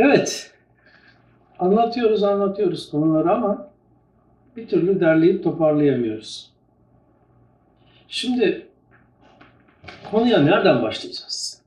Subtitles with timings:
[0.00, 0.54] Evet,
[1.58, 3.70] anlatıyoruz anlatıyoruz konuları ama
[4.56, 6.52] bir türlü derleyip toparlayamıyoruz.
[8.08, 8.66] Şimdi
[10.10, 11.62] konuya nereden başlayacağız?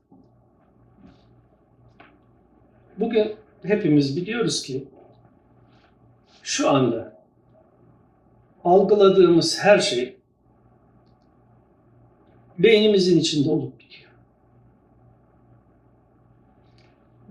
[2.98, 4.88] Bugün hepimiz biliyoruz ki
[6.42, 7.12] şu anda
[8.64, 10.16] algıladığımız her şey
[12.58, 13.81] beynimizin içinde olup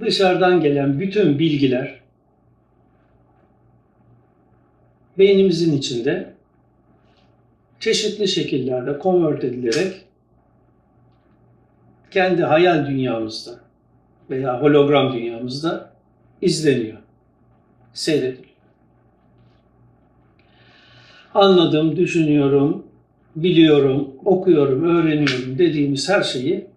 [0.01, 2.01] Dışarıdan gelen bütün bilgiler
[5.17, 6.33] beynimizin içinde
[7.79, 10.05] çeşitli şekillerde konvert edilerek
[12.11, 13.51] kendi hayal dünyamızda
[14.29, 15.91] veya hologram dünyamızda
[16.41, 16.97] izleniyor,
[17.93, 18.45] seyrediliyor.
[21.33, 22.85] Anladım, düşünüyorum,
[23.35, 26.67] biliyorum, okuyorum, öğreniyorum dediğimiz her şeyi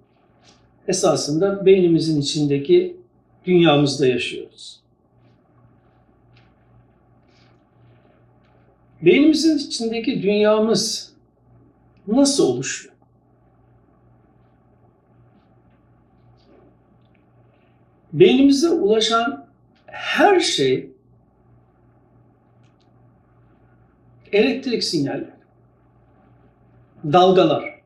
[0.88, 3.03] esasında beynimizin içindeki
[3.44, 4.80] dünyamızda yaşıyoruz.
[9.02, 11.12] Beynimizin içindeki dünyamız
[12.06, 12.94] nasıl oluşuyor?
[18.12, 19.46] Beynimize ulaşan
[19.86, 20.90] her şey
[24.32, 25.30] elektrik sinyalleri,
[27.04, 27.80] dalgalar.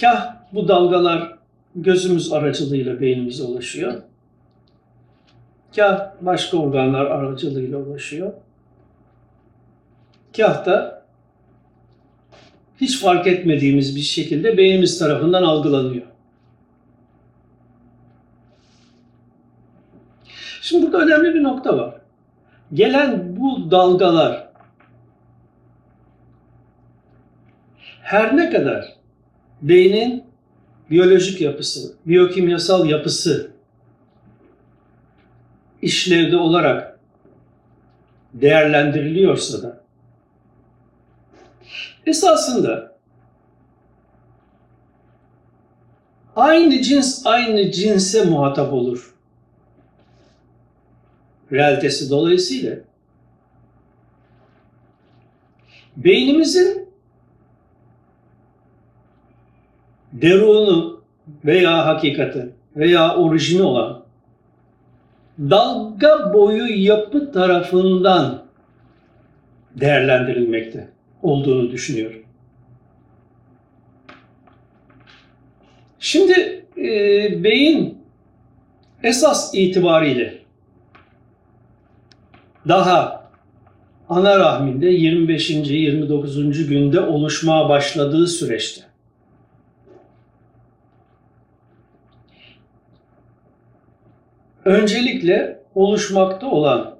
[0.00, 1.39] Kah bu dalgalar
[1.74, 4.02] gözümüz aracılığıyla beynimize ulaşıyor.
[5.76, 8.32] Kah başka organlar aracılığıyla ulaşıyor.
[10.36, 11.02] Kah da
[12.80, 16.06] hiç fark etmediğimiz bir şekilde beynimiz tarafından algılanıyor.
[20.62, 21.94] Şimdi burada önemli bir nokta var.
[22.74, 24.48] Gelen bu dalgalar
[28.02, 28.94] her ne kadar
[29.62, 30.29] beynin
[30.90, 33.50] biyolojik yapısı, biyokimyasal yapısı
[35.82, 36.98] işlevde olarak
[38.34, 39.80] değerlendiriliyorsa da
[42.06, 42.96] esasında
[46.36, 49.14] aynı cins aynı cinse muhatap olur.
[51.52, 52.76] Realitesi dolayısıyla
[55.96, 56.79] beynimizin
[60.22, 61.00] derunu
[61.44, 64.02] veya hakikati veya orijini olan
[65.38, 68.42] dalga boyu yapı tarafından
[69.80, 70.88] değerlendirilmekte
[71.22, 72.22] olduğunu düşünüyorum.
[76.00, 76.84] Şimdi e,
[77.44, 77.98] beyin
[79.02, 80.38] esas itibariyle
[82.68, 83.30] daha
[84.08, 85.50] ana rahminde 25.
[85.50, 86.66] 29.
[86.68, 88.89] günde oluşmaya başladığı süreçte
[94.64, 96.96] öncelikle oluşmakta olan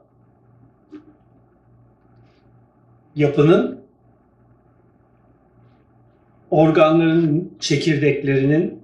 [3.17, 3.81] yapının
[6.51, 8.83] organların çekirdeklerinin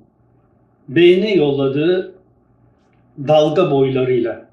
[0.88, 2.14] beyne yolladığı
[3.18, 4.46] dalga boylarıyla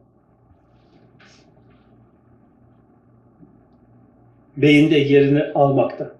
[4.57, 6.15] beyinde yerini almakta.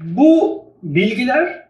[0.00, 1.67] Bu bilgiler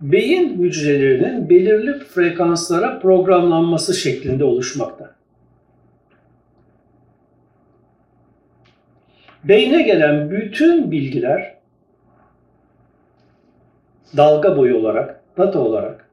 [0.00, 5.14] beyin hücrelerinin belirli frekanslara programlanması şeklinde oluşmakta.
[9.44, 11.54] Beyne gelen bütün bilgiler
[14.16, 16.10] dalga boyu olarak, data olarak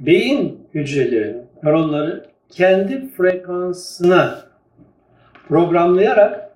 [0.00, 4.38] beyin hücrelerinin, nöronları kendi frekansına
[5.48, 6.50] programlayarak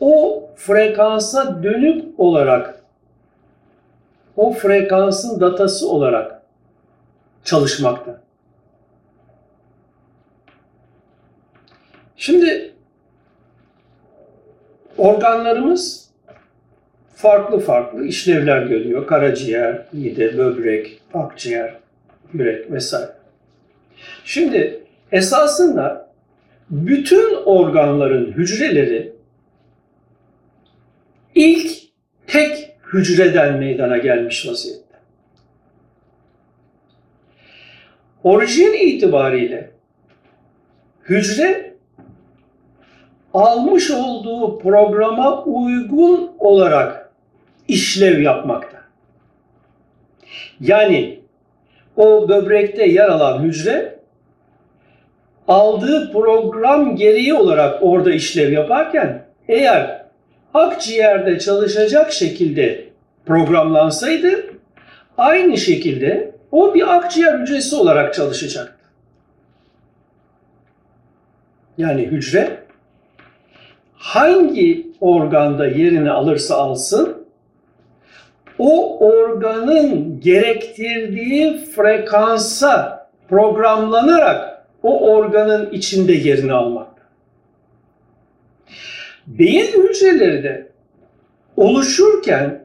[0.00, 2.79] o frekansa dönük olarak
[4.36, 6.42] o frekansın datası olarak
[7.44, 8.20] çalışmakta.
[12.16, 12.72] Şimdi
[14.98, 16.10] organlarımız
[17.14, 19.06] farklı farklı işlevler görüyor.
[19.06, 21.74] Karaciğer, mide, böbrek, akciğer,
[22.32, 23.12] yürek vesaire.
[24.24, 26.10] Şimdi esasında
[26.70, 29.12] bütün organların hücreleri
[31.34, 31.70] ilk
[32.26, 34.96] tek hücreden meydana gelmiş vaziyette.
[38.24, 39.70] Orijin itibariyle
[41.04, 41.74] hücre
[43.34, 47.10] almış olduğu programa uygun olarak
[47.68, 48.80] işlev yapmakta.
[50.60, 51.20] Yani
[51.96, 53.98] o böbrekte yer alan hücre
[55.48, 59.99] aldığı program gereği olarak orada işlev yaparken eğer
[60.54, 62.84] akciğerde çalışacak şekilde
[63.26, 64.44] programlansaydı
[65.18, 68.78] aynı şekilde o bir akciğer hücresi olarak çalışacak.
[71.78, 72.58] Yani hücre
[73.94, 77.26] hangi organda yerini alırsa alsın
[78.58, 86.89] o organın gerektirdiği frekansa programlanarak o organın içinde yerini almak.
[89.38, 90.68] Beyin hücreleri de
[91.56, 92.64] oluşurken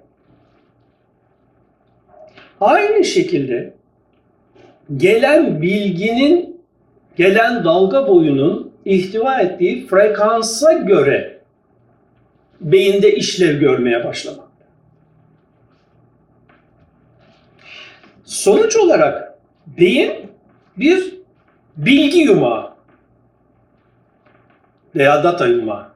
[2.62, 3.74] aynı şekilde
[4.98, 6.62] gelen bilginin,
[7.16, 11.42] gelen dalga boyunun ihtiva ettiği frekansa göre
[12.62, 14.48] beyinde işlev görmeye başlamak.
[18.24, 20.14] Sonuç olarak beyin
[20.78, 21.16] bir
[21.78, 22.74] bilgi yumağı
[24.96, 25.95] veya data yumağı.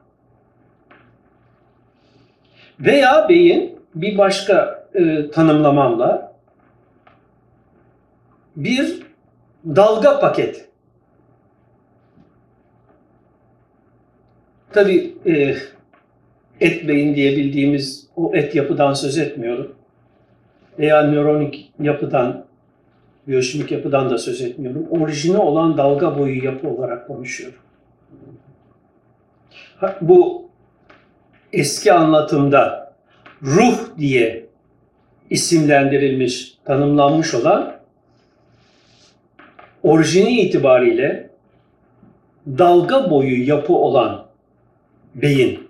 [2.80, 6.32] Veya beyin bir başka e, tanımlamamla
[8.56, 9.02] bir
[9.66, 10.68] dalga paket.
[14.72, 15.56] Tabi e,
[16.60, 19.74] et beyin diye bildiğimiz o et yapıdan söz etmiyorum.
[20.78, 22.44] Veya nöronik yapıdan,
[23.28, 24.86] biyoşimik yapıdan da söz etmiyorum.
[24.90, 27.58] Orijini olan dalga boyu yapı olarak konuşuyorum.
[30.00, 30.49] Bu
[31.52, 32.92] eski anlatımda
[33.42, 34.46] ruh diye
[35.30, 37.76] isimlendirilmiş, tanımlanmış olan
[39.82, 41.30] orijini itibariyle
[42.46, 44.26] dalga boyu yapı olan
[45.14, 45.68] beyin.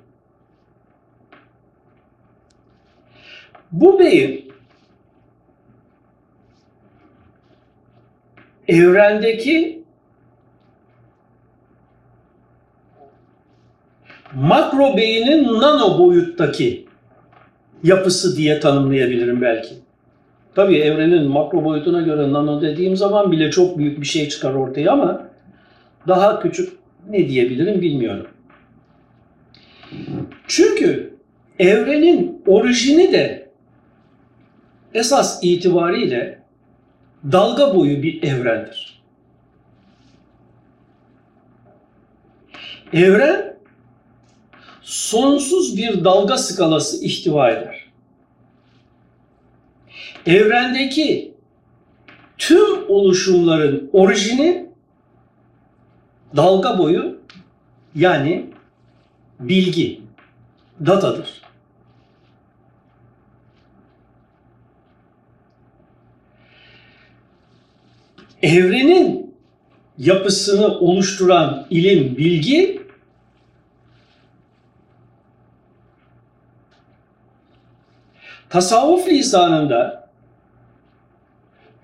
[3.72, 4.52] Bu beyin
[8.68, 9.79] evrendeki
[14.34, 16.86] makro beynin nano boyuttaki
[17.82, 19.74] yapısı diye tanımlayabilirim belki.
[20.54, 24.92] Tabii evrenin makro boyutuna göre nano dediğim zaman bile çok büyük bir şey çıkar ortaya
[24.92, 25.28] ama
[26.08, 26.72] daha küçük
[27.10, 28.26] ne diyebilirim bilmiyorum.
[30.46, 31.14] Çünkü
[31.58, 33.48] evrenin orijini de
[34.94, 36.42] esas itibariyle
[37.32, 39.00] dalga boyu bir evrendir.
[42.92, 43.56] Evren
[44.90, 47.84] sonsuz bir dalga skalası ihtiva eder.
[50.26, 51.34] Evrendeki
[52.38, 54.66] tüm oluşumların orijini
[56.36, 57.20] dalga boyu
[57.94, 58.46] yani
[59.40, 60.00] bilgi,
[60.86, 61.42] datadır.
[68.42, 69.34] Evrenin
[69.98, 72.79] yapısını oluşturan ilim, bilgi
[78.50, 80.08] tasavvuf lisanında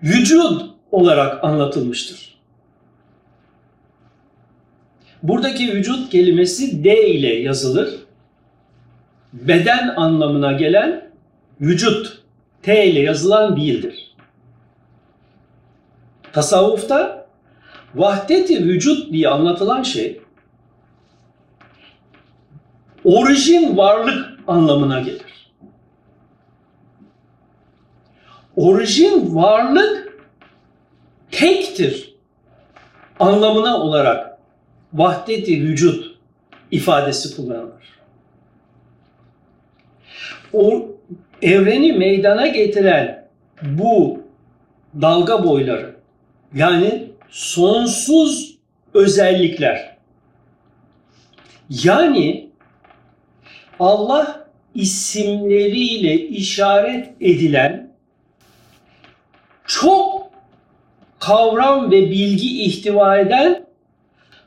[0.02, 0.60] vücud
[0.92, 2.36] olarak anlatılmıştır.
[5.22, 7.94] Buradaki vücut kelimesi D ile yazılır.
[9.32, 11.10] Beden anlamına gelen
[11.60, 12.22] vücut
[12.62, 14.14] T ile yazılan değildir.
[16.32, 17.26] Tasavvufta
[17.94, 20.20] vahdeti vücut diye anlatılan şey
[23.04, 25.25] orijin varlık anlamına gelir.
[28.56, 30.18] Orijin varlık
[31.30, 32.14] tektir
[33.20, 34.38] anlamına olarak
[34.92, 36.16] vahdeti vücut
[36.70, 37.96] ifadesi kullanılır.
[40.52, 40.88] O
[41.42, 43.28] evreni meydana getiren
[43.62, 44.20] bu
[45.02, 45.96] dalga boyları
[46.54, 48.58] yani sonsuz
[48.94, 49.96] özellikler
[51.70, 52.50] yani
[53.80, 57.95] Allah isimleriyle işaret edilen
[59.66, 60.30] çok
[61.18, 63.66] kavram ve bilgi ihtiva eden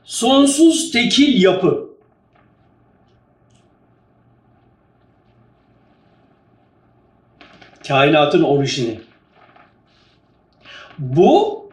[0.03, 1.89] sonsuz tekil yapı.
[7.87, 8.99] Kainatın orijini.
[10.99, 11.69] Bu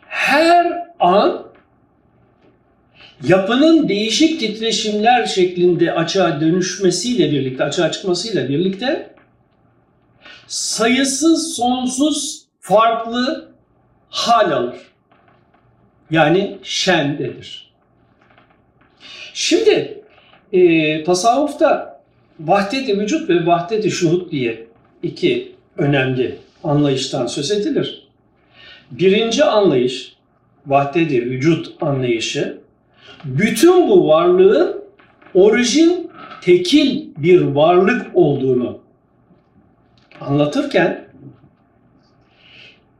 [0.00, 1.46] her an
[3.22, 9.14] yapının değişik titreşimler şeklinde açığa dönüşmesiyle birlikte, açığa çıkmasıyla birlikte
[10.46, 13.48] sayısız sonsuz farklı
[14.10, 14.76] hal alır.
[16.10, 17.72] Yani şendedir.
[19.34, 20.02] Şimdi
[20.52, 22.00] e, tasavvufta
[22.40, 24.66] vahdet-i vücut ve vahdet-i şuhud diye
[25.02, 28.08] iki önemli anlayıştan söz edilir.
[28.90, 30.16] Birinci anlayış,
[30.66, 32.58] vahdet-i vücut anlayışı,
[33.24, 34.84] bütün bu varlığın
[35.34, 38.78] orijin tekil bir varlık olduğunu
[40.20, 41.05] anlatırken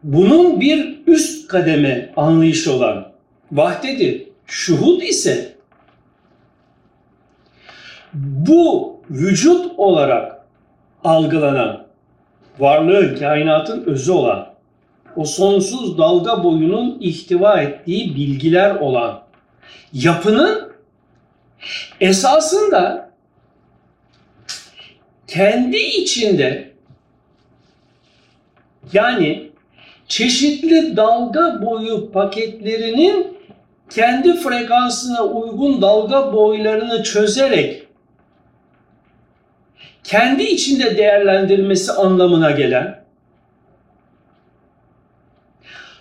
[0.07, 3.13] bunun bir üst kademe anlayış olan
[3.53, 5.57] vahdedi şuhud ise
[8.15, 10.47] bu vücut olarak
[11.05, 11.87] algılanan
[12.59, 14.49] varlığın, kainatın özü olan
[15.17, 19.23] o sonsuz dalga boyunun ihtiva ettiği bilgiler olan
[19.93, 20.73] yapının
[22.01, 23.11] esasında
[25.27, 26.73] kendi içinde
[28.93, 29.51] yani
[30.09, 33.39] çeşitli dalga boyu paketlerinin
[33.91, 37.87] kendi frekansına uygun dalga boylarını çözerek
[40.05, 43.01] kendi içinde değerlendirmesi anlamına gelen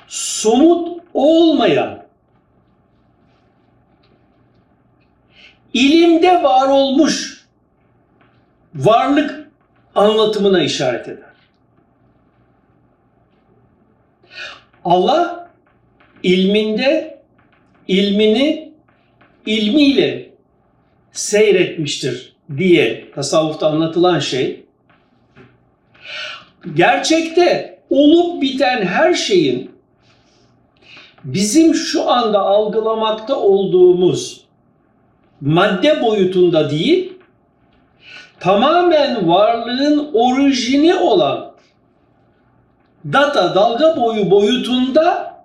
[0.07, 2.05] somut olmayan
[5.73, 7.45] ilimde var olmuş
[8.75, 9.49] varlık
[9.95, 11.34] anlatımına işaret eder.
[14.85, 15.49] Allah
[16.23, 17.19] ilminde
[17.87, 18.71] ilmini
[19.45, 20.31] ilmiyle
[21.11, 24.63] seyretmiştir diye tasavvufta anlatılan şey
[26.73, 29.71] gerçekte olup biten her şeyin
[31.23, 34.45] bizim şu anda algılamakta olduğumuz
[35.41, 37.13] madde boyutunda değil
[38.39, 41.54] tamamen varlığın orijini olan
[43.13, 45.35] data dalga boyu boyutunda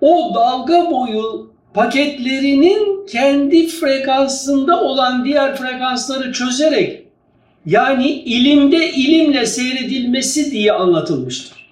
[0.00, 7.04] o dalga boyu paketlerinin kendi frekansında olan diğer frekansları çözerek
[7.66, 11.64] yani ilimde ilimle seyredilmesi diye anlatılmıştır.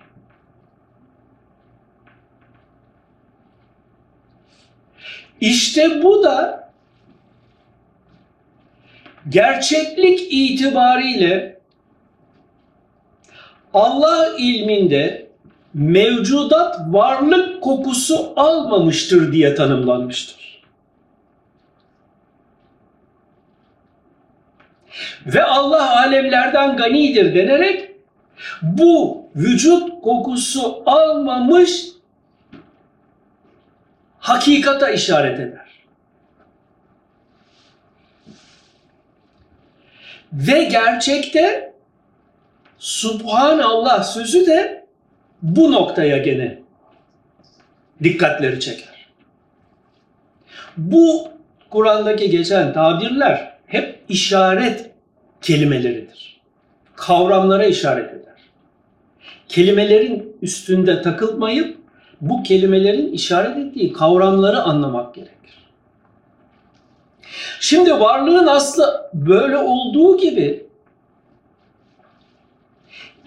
[5.40, 6.68] İşte bu da
[9.28, 11.61] gerçeklik itibariyle
[13.74, 15.26] Allah ilminde
[15.74, 20.62] mevcudat varlık kokusu almamıştır diye tanımlanmıştır.
[25.26, 27.90] Ve Allah alemlerden ganidir denerek
[28.62, 31.84] bu vücut kokusu almamış
[34.18, 35.72] hakikata işaret eder.
[40.32, 41.71] Ve gerçekte
[42.82, 44.86] Subhanallah sözü de
[45.42, 46.58] bu noktaya gene
[48.02, 49.08] dikkatleri çeker.
[50.76, 51.28] Bu
[51.70, 54.90] Kur'an'daki geçen tabirler hep işaret
[55.42, 56.40] kelimeleridir.
[56.96, 58.36] Kavramlara işaret eder.
[59.48, 61.78] Kelimelerin üstünde takılmayıp
[62.20, 65.68] bu kelimelerin işaret ettiği kavramları anlamak gerekir.
[67.60, 70.71] Şimdi varlığın aslı böyle olduğu gibi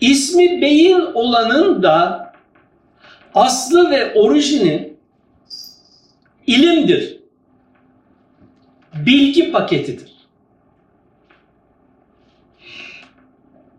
[0.02, 2.26] ismi beyin olanın da
[3.34, 4.94] aslı ve orijini
[6.48, 7.20] ilimdir.
[9.06, 10.12] Bilgi paketidir.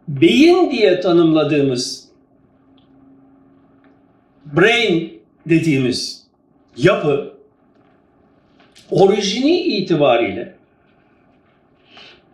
[0.09, 2.09] Beyin diye tanımladığımız
[4.45, 6.27] brain dediğimiz
[6.77, 7.35] yapı
[8.91, 10.55] orijini itibariyle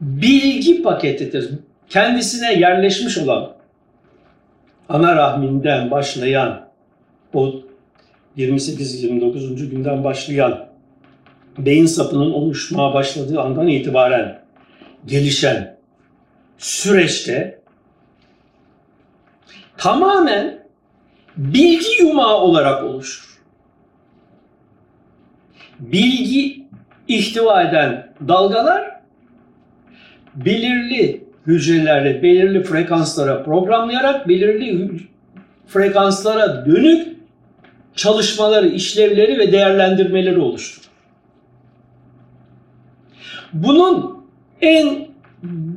[0.00, 1.50] bilgi paketidir.
[1.88, 3.61] Kendisine yerleşmiş olan
[4.92, 6.68] ana rahminden başlayan
[7.34, 7.54] o
[8.36, 9.68] 28-29.
[9.70, 10.68] günden başlayan
[11.58, 14.42] beyin sapının oluşmaya başladığı andan itibaren
[15.06, 15.76] gelişen
[16.58, 17.60] süreçte
[19.76, 20.66] tamamen
[21.36, 23.42] bilgi yumağı olarak oluşur.
[25.78, 26.66] Bilgi
[27.08, 29.00] ihtiva eden dalgalar
[30.34, 34.90] belirli hücrelerle belirli frekanslara programlayarak belirli
[35.66, 37.16] frekanslara dönük
[37.94, 40.88] çalışmaları, işlevleri ve değerlendirmeleri oluşturur.
[43.52, 44.24] Bunun
[44.60, 45.06] en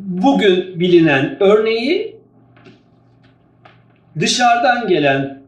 [0.05, 2.15] bugün bilinen örneği
[4.19, 5.41] dışarıdan gelen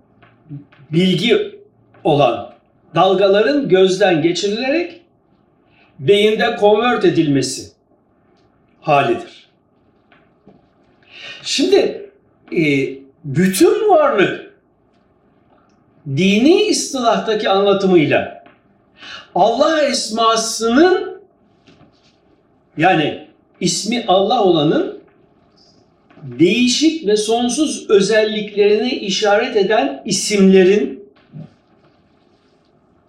[0.92, 1.60] bilgi
[2.04, 2.54] olan
[2.96, 5.02] dalgaların gözden geçirilerek
[6.00, 7.72] beyinde konvert edilmesi
[8.82, 9.47] halidir.
[11.48, 12.12] Şimdi
[12.52, 12.90] e,
[13.24, 14.54] bütün varlık
[16.08, 18.44] dini istilahtaki anlatımıyla
[19.36, 21.22] Allah esmasının
[22.78, 23.28] yani
[23.60, 25.00] ismi Allah olanın
[26.24, 31.10] değişik ve sonsuz özelliklerini işaret eden isimlerin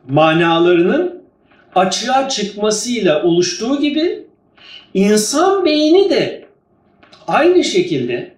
[0.09, 1.23] manalarının
[1.75, 4.27] açığa çıkmasıyla oluştuğu gibi
[4.95, 6.48] insan beyni de
[7.29, 8.35] aynı şekilde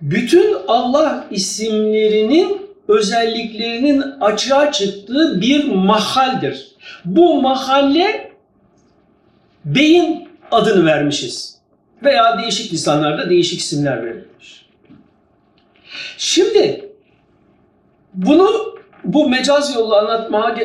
[0.00, 6.66] bütün Allah isimlerinin özelliklerinin açığa çıktığı bir mahaldir.
[7.04, 8.30] Bu mahalle
[9.64, 11.58] beyin adını vermişiz.
[12.02, 14.66] Veya değişik lisanlarda değişik isimler verilmiş.
[16.18, 16.90] Şimdi
[18.14, 18.74] bunu
[19.04, 20.56] bu mecaz yolu anlatmaya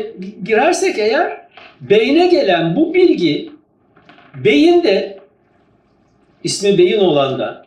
[0.43, 1.47] girersek eğer
[1.81, 3.51] beyne gelen bu bilgi
[4.35, 5.18] beyinde
[6.43, 7.65] ismi beyin olanda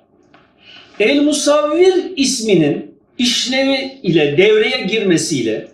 [1.00, 5.68] El Musavvir isminin işlevi ile devreye girmesiyle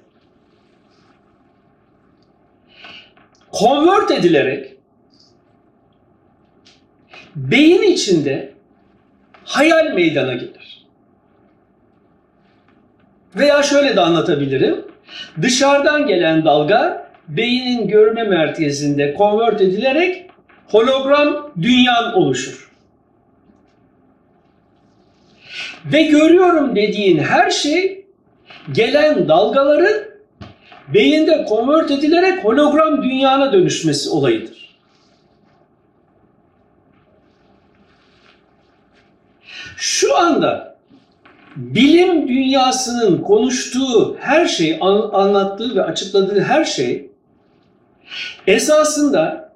[3.59, 4.75] convert edilerek
[7.37, 8.53] beyin içinde
[9.45, 10.87] hayal meydana gelir.
[13.37, 14.85] Veya şöyle de anlatabilirim.
[15.43, 20.31] Dışarıdan gelen dalga beynin görme merkezinde convert edilerek
[20.67, 22.68] hologram dünyan oluşur.
[25.85, 28.07] Ve görüyorum dediğin her şey
[28.73, 30.03] gelen dalgaların
[30.95, 34.79] beyinde convert edilerek hologram dünyana dönüşmesi olayıdır.
[39.77, 40.79] Şu anda
[41.57, 47.11] bilim dünyasının konuştuğu her şey, anlattığı ve açıkladığı her şey
[48.47, 49.53] esasında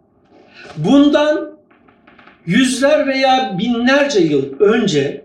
[0.76, 1.52] bundan
[2.46, 5.21] yüzler veya binlerce yıl önce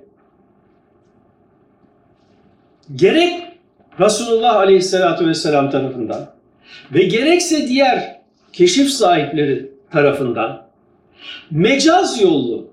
[2.96, 3.44] gerek
[4.00, 6.30] Resulullah Aleyhisselatü Vesselam tarafından
[6.94, 8.22] ve gerekse diğer
[8.54, 10.68] keşif sahipleri tarafından
[11.52, 12.68] mecaz yollu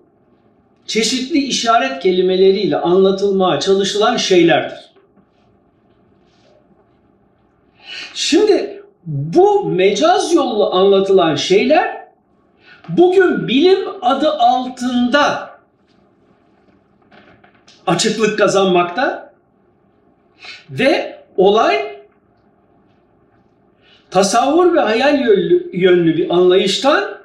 [0.87, 4.79] çeşitli işaret kelimeleriyle anlatılmaya çalışılan şeylerdir.
[8.15, 12.09] Şimdi bu mecaz yollu anlatılan şeyler
[12.89, 15.51] bugün bilim adı altında
[17.87, 19.34] açıklık kazanmakta
[20.71, 21.95] ve olay
[24.11, 25.21] tasavvur ve hayal
[25.73, 27.19] yönlü bir anlayıştan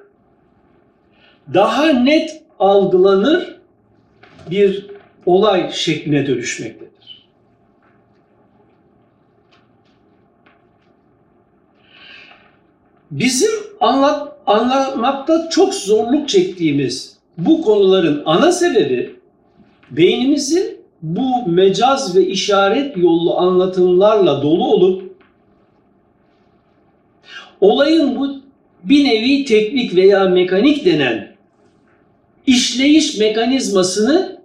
[1.53, 3.59] daha net algılanır
[4.49, 4.85] bir
[5.25, 6.89] olay şekline dönüşmektedir.
[13.11, 19.15] Bizim anlat, anlamakta çok zorluk çektiğimiz bu konuların ana sebebi
[19.91, 25.15] beynimizin bu mecaz ve işaret yollu anlatımlarla dolu olup
[27.61, 28.41] olayın bu
[28.83, 31.35] bir nevi teknik veya mekanik denen
[32.47, 34.39] işleyiş mekanizmasını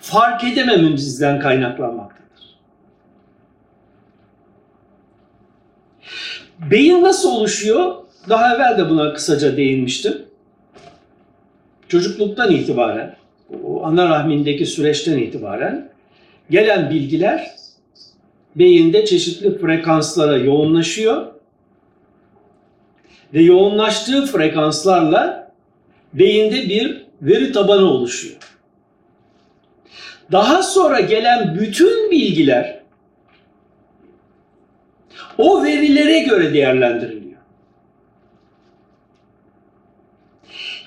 [0.00, 2.56] fark edemememizden kaynaklanmaktadır.
[6.70, 7.94] Beyin nasıl oluşuyor?
[8.28, 10.24] Daha evvel de buna kısaca değinmiştim.
[11.88, 13.16] Çocukluktan itibaren,
[13.82, 15.88] ana rahmindeki süreçten itibaren
[16.50, 17.50] gelen bilgiler
[18.56, 21.26] beyinde çeşitli frekanslara yoğunlaşıyor
[23.34, 25.52] ve yoğunlaştığı frekanslarla
[26.14, 28.36] beyinde bir veri tabanı oluşuyor.
[30.32, 32.82] Daha sonra gelen bütün bilgiler
[35.38, 37.22] o verilere göre değerlendiriliyor.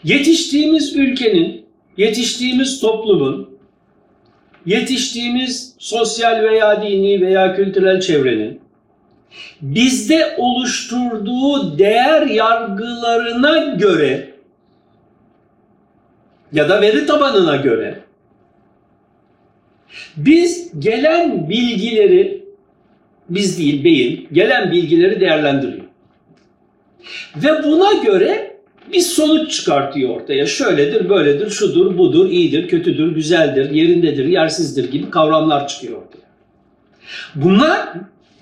[0.04, 1.65] Yetiştiğimiz ülkenin,
[1.98, 3.50] yetiştiğimiz toplumun,
[4.66, 8.62] yetiştiğimiz sosyal veya dini veya kültürel çevrenin
[9.62, 14.30] bizde oluşturduğu değer yargılarına göre
[16.54, 18.00] ya da veri tabanına göre
[20.18, 22.46] biz gelen bilgileri
[23.30, 25.86] biz değil beyin gelen bilgileri değerlendiriyor.
[27.36, 28.55] Ve buna göre
[28.94, 30.46] bir sonuç çıkartıyor ortaya.
[30.46, 36.26] Şöyledir, böyledir, şudur, budur, iyidir, kötüdür, güzeldir, yerindedir, yersizdir gibi kavramlar çıkıyor ortaya.
[37.36, 37.90] Bunlar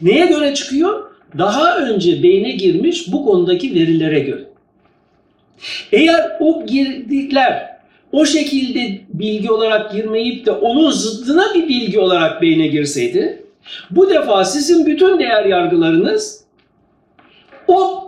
[0.02, 1.04] neye göre çıkıyor?
[1.38, 4.44] Daha önce beyne girmiş bu konudaki verilere göre.
[5.92, 7.74] Eğer o girdikler
[8.12, 13.44] o şekilde bilgi olarak girmeyip de onun zıddına bir bilgi olarak beyne girseydi,
[13.92, 16.44] bu defa sizin bütün değer yargılarınız
[17.68, 18.03] o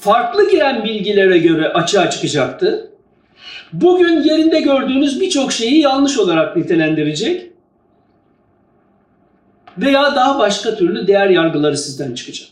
[0.00, 2.90] farklı giren bilgilere göre açığa çıkacaktı.
[3.72, 7.50] Bugün yerinde gördüğünüz birçok şeyi yanlış olarak nitelendirecek
[9.78, 12.48] veya daha başka türlü değer yargıları sizden çıkacak.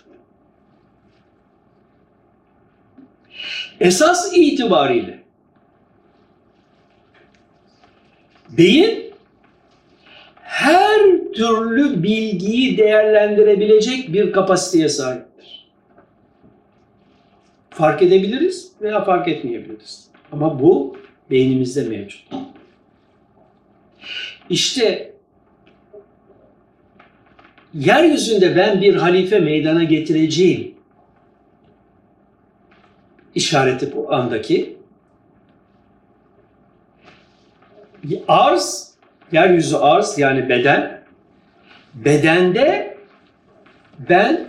[3.81, 5.23] Esas itibariyle
[8.51, 9.13] Beyin
[10.43, 11.01] her
[11.35, 15.36] türlü bilgiyi değerlendirebilecek bir kapasiteye sahiptir.
[17.77, 20.09] Fark edebiliriz veya fark etmeyebiliriz.
[20.33, 20.97] Ama bu
[21.31, 22.23] beynimizde mevcut.
[24.51, 25.13] İşte
[27.75, 30.77] yeryüzünde ben bir halife meydana getireceğim
[33.37, 34.77] işareti bu andaki.
[38.29, 38.95] Arz,
[39.33, 41.03] yeryüzü arz yani beden.
[41.95, 42.97] Bedende
[43.99, 44.47] ben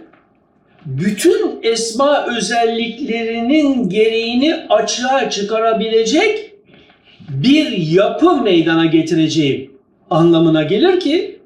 [0.88, 6.54] bütün esma özelliklerinin gereğini açığa çıkarabilecek
[7.30, 9.71] bir yapı meydana getireceğim
[10.10, 11.39] anlamına gelir ki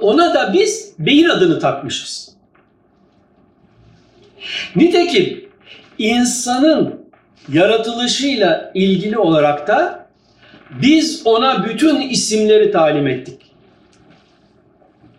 [0.00, 2.32] ona da biz beyin adını takmışız.
[4.76, 5.48] Nitekim
[5.98, 7.08] insanın
[7.52, 10.06] yaratılışıyla ilgili olarak da
[10.82, 13.40] biz ona bütün isimleri talim ettik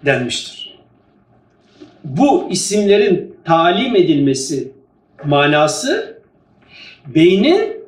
[0.06, 0.68] denmiştir.
[2.10, 4.72] Bu isimlerin talim edilmesi
[5.26, 6.17] manası
[7.08, 7.80] beynin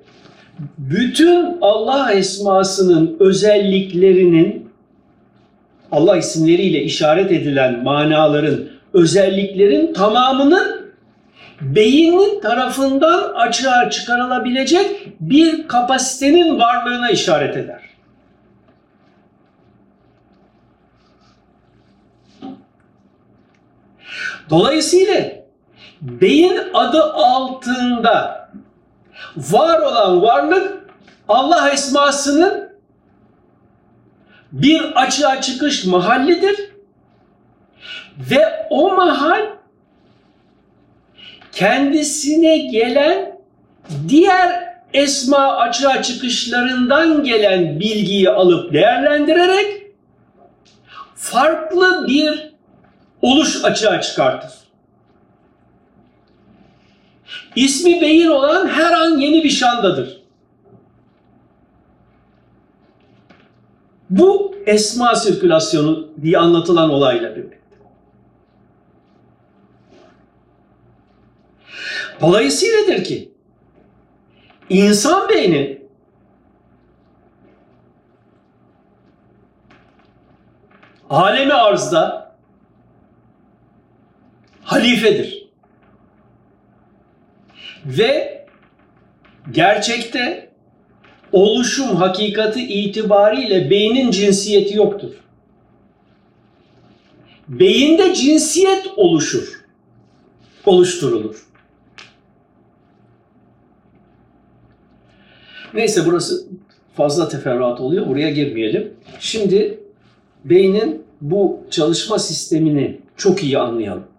[0.77, 4.71] bütün Allah esmasının özelliklerinin
[5.91, 8.59] Allah isimleriyle işaret edilen manaların,
[8.93, 10.81] özelliklerin tamamının
[11.61, 14.85] beynin tarafından açığa çıkarılabilecek
[15.19, 17.80] bir kapasitenin varlığına işaret eder.
[24.51, 25.31] Dolayısıyla
[26.01, 28.49] beyin adı altında
[29.37, 30.81] var olan varlık
[31.27, 32.71] Allah esmasının
[34.51, 36.71] bir açığa çıkış mahallidir
[38.31, 39.41] ve o mahal
[41.51, 43.39] kendisine gelen
[44.07, 49.81] diğer esma açığa çıkışlarından gelen bilgiyi alıp değerlendirerek
[51.15, 52.50] farklı bir
[53.21, 54.51] oluş açığa çıkartır.
[57.55, 60.21] İsmi beyin olan her an yeni bir şandadır.
[64.09, 67.57] Bu esma sirkülasyonu diye anlatılan olayla birlikte.
[72.21, 73.31] Dolayısıyladır ki
[74.69, 75.81] insan beyni
[81.09, 82.30] alemi arzda
[84.71, 85.47] halifedir.
[87.85, 88.45] Ve
[89.51, 90.49] gerçekte
[91.31, 95.11] oluşum hakikati itibariyle beynin cinsiyeti yoktur.
[97.47, 99.65] Beyinde cinsiyet oluşur,
[100.65, 101.47] oluşturulur.
[105.73, 106.47] Neyse burası
[106.95, 108.07] fazla teferruat oluyor.
[108.07, 108.93] Buraya girmeyelim.
[109.19, 109.79] Şimdi
[110.45, 114.10] beynin bu çalışma sistemini çok iyi anlayalım.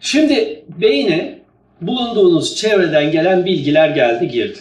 [0.00, 1.38] Şimdi beyne
[1.80, 4.58] bulunduğunuz çevreden gelen bilgiler geldi girdi.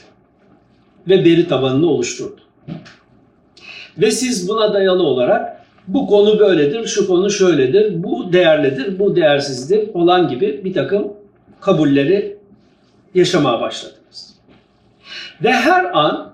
[1.08, 2.42] Ve veri tabanını oluşturdu.
[3.98, 9.90] Ve siz buna dayalı olarak bu konu böyledir, şu konu şöyledir, bu değerlidir, bu değersizdir
[9.94, 11.14] olan gibi bir takım
[11.62, 12.38] kabulleri
[13.16, 14.36] yaşamaya başladınız.
[15.44, 16.34] Ve her an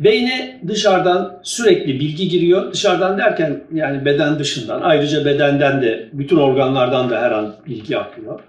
[0.00, 2.72] beyne dışarıdan sürekli bilgi giriyor.
[2.72, 8.40] Dışarıdan derken yani beden dışından, ayrıca bedenden de, bütün organlardan da her an bilgi akıyor.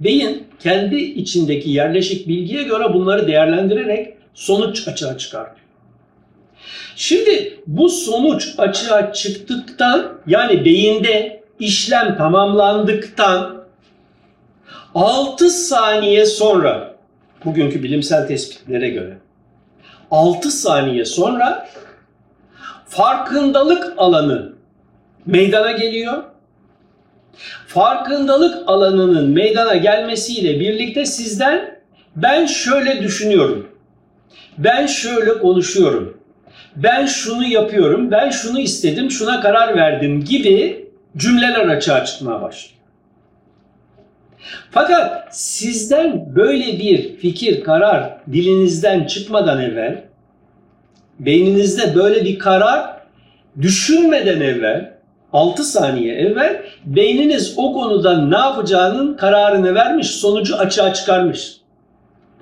[0.00, 5.64] Beyin kendi içindeki yerleşik bilgiye göre bunları değerlendirerek sonuç açığa çıkartıyor.
[6.96, 13.64] Şimdi bu sonuç açığa çıktıktan yani beyinde işlem tamamlandıktan
[14.94, 16.94] 6 saniye sonra
[17.44, 19.18] bugünkü bilimsel tespitlere göre
[20.14, 21.68] 6 saniye sonra
[22.86, 24.52] farkındalık alanı
[25.26, 26.22] meydana geliyor.
[27.66, 31.80] Farkındalık alanının meydana gelmesiyle birlikte sizden
[32.16, 33.68] ben şöyle düşünüyorum.
[34.58, 36.18] Ben şöyle konuşuyorum.
[36.76, 38.10] Ben şunu yapıyorum.
[38.10, 42.73] Ben şunu istedim, şuna karar verdim gibi cümleler açığa çıkmaya başlıyor.
[44.70, 50.04] Fakat sizden böyle bir fikir, karar dilinizden çıkmadan evvel,
[51.18, 52.96] beyninizde böyle bir karar
[53.60, 54.94] düşünmeden evvel,
[55.32, 61.56] 6 saniye evvel beyniniz o konuda ne yapacağının kararını vermiş, sonucu açığa çıkarmış.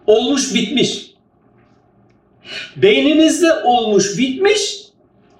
[0.06, 1.12] Olmuş bitmiş.
[2.76, 4.82] Beyninizde olmuş bitmiş,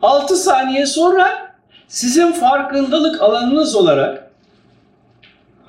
[0.02, 1.54] 6 saniye sonra
[1.88, 4.21] sizin farkındalık alanınız olarak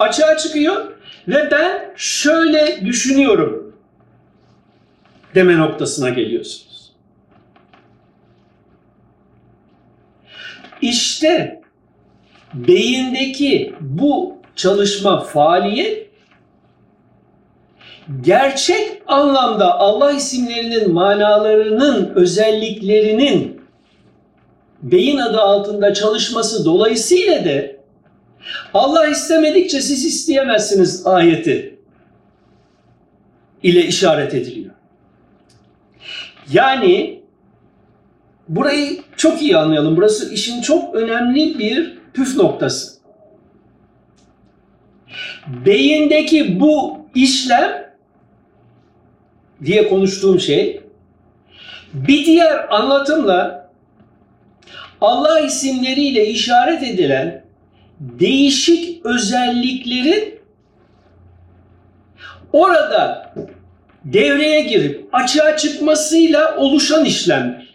[0.04, 0.92] açığa çıkıyor
[1.28, 3.76] ve ben şöyle düşünüyorum
[5.36, 6.92] deme noktasına geliyorsunuz.
[10.82, 11.62] İşte
[12.54, 16.10] beyindeki bu çalışma faaliyet
[18.22, 23.62] gerçek anlamda Allah isimlerinin manalarının, özelliklerinin
[24.82, 27.83] beyin adı altında çalışması dolayısıyla da
[28.74, 31.80] Allah istemedikçe siz isteyemezsiniz ayeti
[33.64, 34.74] ile işaret ediliyor.
[36.52, 37.22] Yani
[38.48, 39.98] burayı çok iyi anlayalım.
[39.98, 42.94] Burası işin çok önemli bir püf noktası.
[45.66, 47.94] Beyindeki bu işlem
[49.66, 50.82] diye konuştuğum şey
[51.94, 53.70] bir diğer anlatımla
[55.02, 57.43] Allah isimleriyle işaret edilen
[58.00, 60.40] değişik özelliklerin
[62.54, 63.34] orada
[64.06, 67.74] devreye girip açığa çıkmasıyla oluşan işlemler.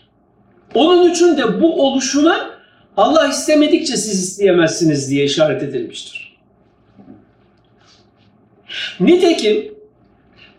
[0.74, 2.50] Onun için de bu oluşuna
[2.96, 6.38] Allah istemedikçe siz isteyemezsiniz diye işaret edilmiştir.
[9.00, 9.74] Nitekim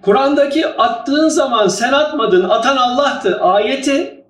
[0.01, 4.23] Kur'an'daki attığın zaman sen atmadın, atan Allah'tı ayeti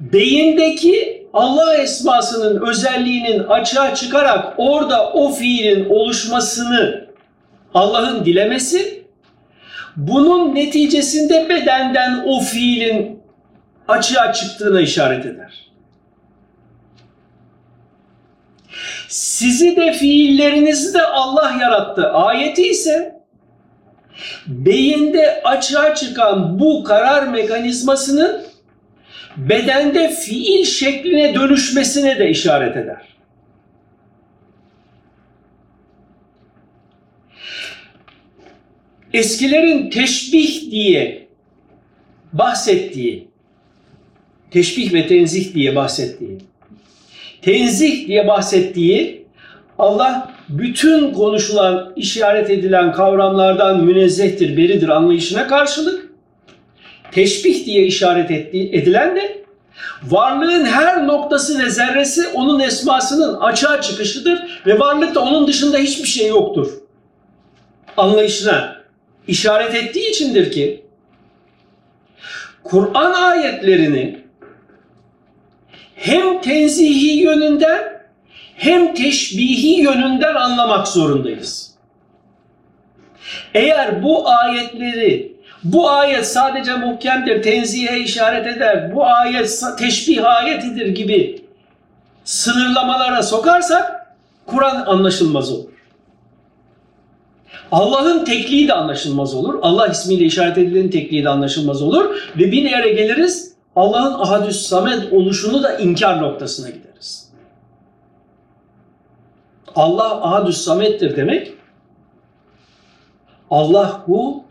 [0.00, 7.06] beyindeki Allah esmasının özelliğinin açığa çıkarak orada o fiilin oluşmasını
[7.74, 9.04] Allah'ın dilemesi
[9.96, 13.22] bunun neticesinde bedenden o fiilin
[13.88, 15.72] açığa çıktığına işaret eder.
[19.08, 22.10] Sizi de fiillerinizi de Allah yarattı.
[22.10, 23.22] Ayeti ise
[24.46, 28.42] beyinde açığa çıkan bu karar mekanizmasının
[29.36, 33.12] bedende fiil şekline dönüşmesine de işaret eder.
[39.12, 41.28] Eskilerin teşbih diye
[42.32, 43.28] bahsettiği,
[44.50, 46.38] teşbih ve tenzih diye bahsettiği,
[47.42, 49.26] tenzih diye bahsettiği
[49.78, 56.11] Allah bütün konuşulan, işaret edilen kavramlardan münezzehtir, beridir anlayışına karşılık
[57.12, 59.42] teşbih diye işaret ettiği, edilen de
[60.02, 66.28] varlığın her noktası ve zerresi onun esmasının açığa çıkışıdır ve varlıkta onun dışında hiçbir şey
[66.28, 66.72] yoktur.
[67.96, 68.76] Anlayışına
[69.28, 70.84] işaret ettiği içindir ki
[72.64, 74.22] Kur'an ayetlerini
[75.94, 78.02] hem tenzihi yönünden
[78.54, 81.74] hem teşbihi yönünden anlamak zorundayız.
[83.54, 85.31] Eğer bu ayetleri
[85.64, 91.44] bu ayet sadece muhkemdir, tenzihe işaret eder, bu ayet teşbih ayetidir gibi
[92.24, 94.06] sınırlamalara sokarsak
[94.46, 95.72] Kur'an anlaşılmaz olur.
[97.72, 99.58] Allah'ın tekliği de anlaşılmaz olur.
[99.62, 102.16] Allah ismiyle işaret edilenin tekliği de anlaşılmaz olur.
[102.36, 107.28] Ve bir yere geliriz Allah'ın ahadüs samed oluşunu da inkar noktasına gideriz.
[109.76, 111.52] Allah ahadüs sameddir demek
[113.50, 114.44] Allah bu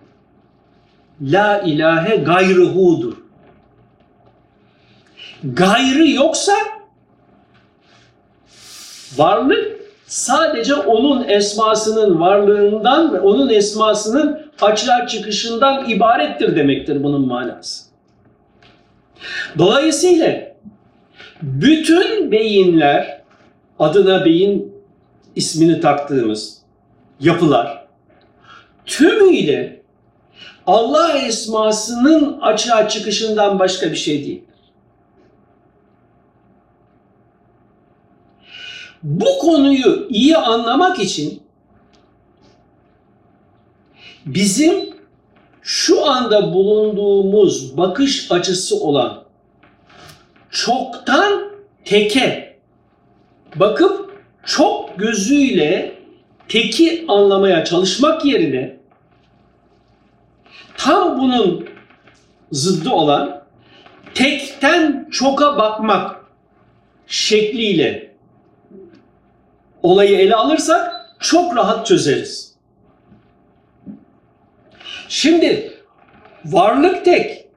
[1.22, 3.14] la ilahe gayrıhudur.
[5.44, 6.54] Gayrı yoksa
[9.18, 17.84] varlık sadece onun esmasının varlığından ve onun esmasının açığa çıkışından ibarettir demektir bunun manası.
[19.58, 20.52] Dolayısıyla
[21.42, 23.22] bütün beyinler
[23.80, 24.74] adına beyin
[25.36, 26.58] ismini taktığımız
[27.20, 27.86] yapılar
[28.86, 29.81] tümüyle
[30.68, 34.44] Allah esmasının açığa çıkışından başka bir şey değil.
[39.04, 41.44] Bu konuyu iyi anlamak için
[44.26, 44.90] bizim
[45.62, 49.24] şu anda bulunduğumuz bakış açısı olan
[50.50, 51.52] çoktan
[51.86, 52.58] teke
[53.56, 55.96] bakıp çok gözüyle
[56.48, 58.81] teki anlamaya çalışmak yerine
[60.84, 61.70] tam bunun
[62.52, 63.44] zıddı olan
[64.14, 66.26] tekten çoka bakmak
[67.08, 68.16] şekliyle
[69.84, 72.56] olayı ele alırsak çok rahat çözeriz.
[75.10, 75.74] Şimdi
[76.46, 77.48] varlık tek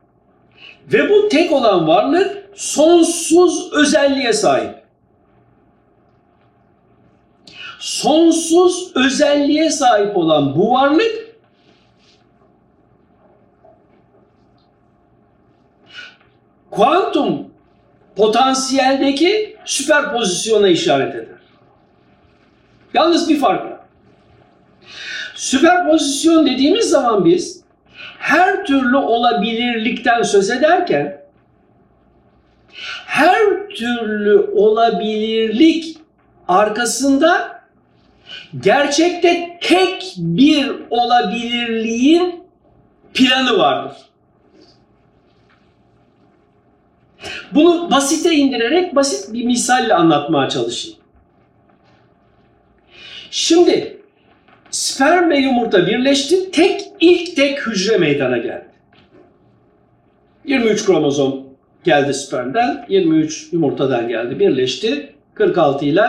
[0.93, 4.85] ve bu tek olan varlık sonsuz özelliğe sahip.
[7.79, 11.24] Sonsuz özelliğe sahip olan bu varlık
[16.75, 17.51] kuantum
[18.17, 21.39] potansiyeldeki süperpozisyona işaret eder.
[22.95, 23.79] Yalnız bir fark var.
[25.35, 27.65] Süperpozisyon dediğimiz zaman biz
[28.19, 31.21] her türlü olabilirlikten söz ederken
[33.07, 35.99] her türlü olabilirlik
[36.49, 37.61] arkasında
[38.61, 42.45] gerçekte tek bir olabilirliğin
[43.15, 43.97] planı vardır.
[47.55, 50.99] Bunu basite indirerek basit bir misalle anlatmaya çalışayım.
[53.31, 54.01] Şimdi
[54.71, 58.67] sperm ve yumurta birleşti, tek ilk tek hücre meydana geldi.
[60.45, 61.47] 23 kromozom
[61.85, 65.15] geldi spermden, 23 yumurtadan geldi, birleşti.
[65.35, 66.03] 46 ile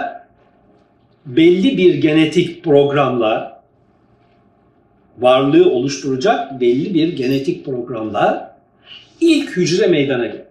[1.26, 3.64] belli bir genetik programla
[5.18, 8.58] varlığı oluşturacak belli bir genetik programla
[9.22, 10.46] ilk hücre meydana geldi.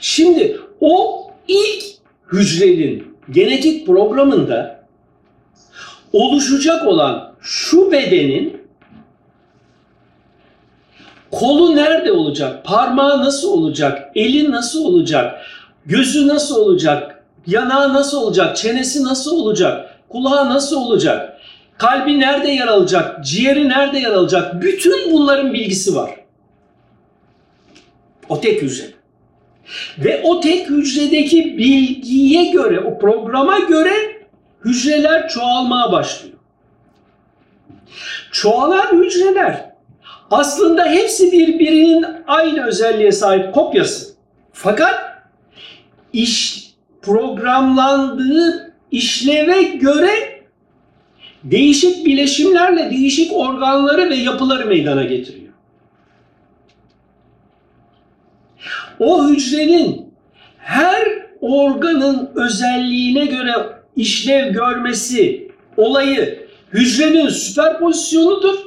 [0.00, 1.84] Şimdi o ilk
[2.32, 4.84] hücrenin genetik programında
[6.12, 8.62] oluşacak olan şu bedenin
[11.30, 15.40] kolu nerede olacak, parmağı nasıl olacak, eli nasıl olacak,
[15.86, 21.38] gözü nasıl olacak, yanağı nasıl olacak, çenesi nasıl olacak, kulağı nasıl olacak,
[21.78, 26.10] kalbi nerede yer alacak, ciğeri nerede yer alacak, bütün bunların bilgisi var.
[28.28, 29.01] O tek hücre.
[29.98, 33.92] Ve o tek hücredeki bilgiye göre, o programa göre
[34.64, 36.36] hücreler çoğalmaya başlıyor.
[38.32, 39.72] Çoğalan hücreler
[40.30, 44.14] aslında hepsi birbirinin aynı özelliğe sahip kopyası.
[44.52, 44.94] Fakat
[46.12, 46.62] iş
[47.02, 50.42] programlandığı işleve göre
[51.44, 55.41] değişik bileşimlerle değişik organları ve yapıları meydana getiriyor.
[59.02, 60.14] O hücrenin
[60.58, 61.08] her
[61.40, 63.52] organın özelliğine göre
[63.96, 68.58] işlev görmesi olayı hücrenin süperpozisyonudur.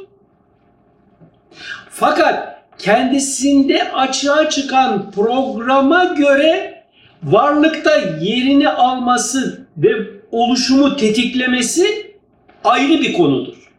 [1.89, 6.83] Fakat kendisinde açığa çıkan programa göre
[7.23, 9.89] varlıkta yerini alması ve
[10.31, 12.15] oluşumu tetiklemesi
[12.63, 13.71] ayrı bir konudur.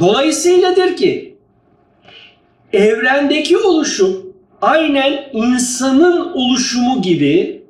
[0.00, 1.36] Dolayısıyladır ki
[2.72, 4.31] evrendeki oluşum
[4.62, 7.62] aynen insanın oluşumu gibi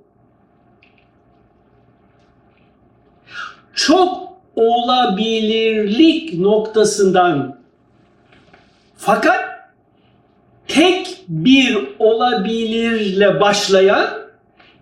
[3.75, 7.59] çok olabilirlik noktasından
[8.97, 9.41] fakat
[10.69, 14.09] tek bir olabilirle başlayan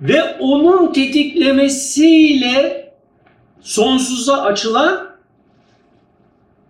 [0.00, 2.92] ve onun tetiklemesiyle
[3.60, 5.10] sonsuza açılan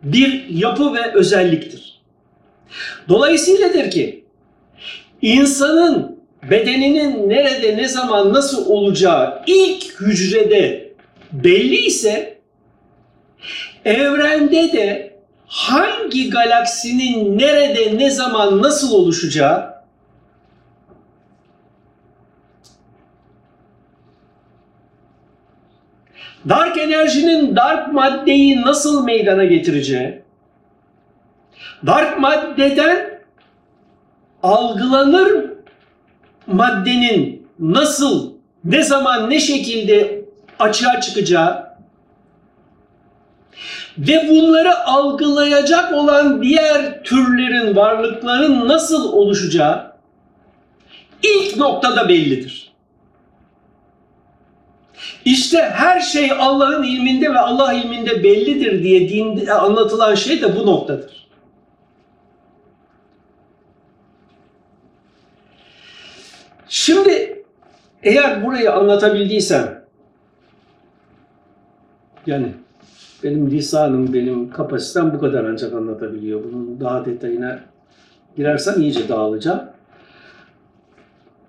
[0.03, 2.01] bir yapı ve özelliktir.
[3.09, 4.20] Dolayısıyladır ki
[5.23, 10.93] insanın bedeninin nerede, ne zaman, nasıl olacağı ilk hücrede
[11.33, 12.39] belli ise
[13.85, 15.13] evrende de
[15.47, 19.71] hangi galaksinin nerede, ne zaman, nasıl oluşacağı
[26.49, 30.23] dark enerjinin dark maddeyi nasıl meydana getireceği,
[31.87, 33.10] dark maddeden
[34.43, 35.51] algılanır
[36.47, 38.33] maddenin nasıl,
[38.65, 40.25] ne zaman, ne şekilde
[40.59, 41.71] açığa çıkacağı
[43.99, 49.93] ve bunları algılayacak olan diğer türlerin, varlıkların nasıl oluşacağı
[51.23, 52.71] ilk noktada bellidir.
[55.25, 60.67] İşte her şey Allah'ın ilminde ve Allah ilminde bellidir diye dinde anlatılan şey de bu
[60.67, 61.20] noktadır.
[66.81, 67.43] Şimdi
[68.03, 69.85] eğer burayı anlatabildiysem
[72.27, 72.55] yani
[73.23, 76.45] benim lisanım, benim kapasitem bu kadar ancak anlatabiliyor.
[76.45, 77.61] Bunun daha detayına
[78.37, 79.61] girersem iyice dağılacağım.